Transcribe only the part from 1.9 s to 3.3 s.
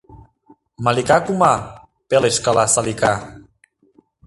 пелешткала Салика.